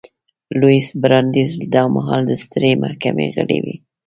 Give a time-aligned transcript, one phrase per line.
[0.59, 3.65] لویس براندیز دا مهال د سترې محکمې غړی و.